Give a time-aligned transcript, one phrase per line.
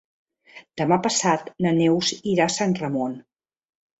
[0.81, 3.15] Demà passat na Neus irà a Sant Ramon.